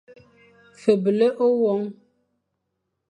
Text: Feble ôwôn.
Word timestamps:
Feble 0.79 1.27
ôwôn. 1.47 1.81